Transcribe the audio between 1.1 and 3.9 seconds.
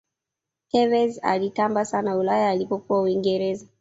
alitamba sana ulaya alipokuwa uingereza